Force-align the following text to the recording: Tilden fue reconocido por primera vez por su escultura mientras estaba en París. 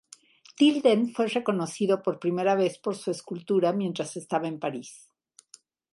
Tilden 0.55 1.13
fue 1.13 1.27
reconocido 1.27 2.01
por 2.01 2.17
primera 2.19 2.55
vez 2.55 2.79
por 2.79 2.95
su 2.95 3.11
escultura 3.11 3.71
mientras 3.71 4.17
estaba 4.17 4.47
en 4.47 4.59
París. 4.59 5.11